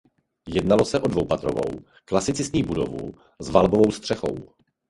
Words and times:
Jednalo 0.47 0.85
se 0.85 0.99
o 0.99 1.07
dvoupatrovou 1.07 1.79
klasicistní 2.05 2.63
budovu 2.63 3.11
s 3.39 3.49
valbovou 3.49 3.91
střechou. 3.91 4.35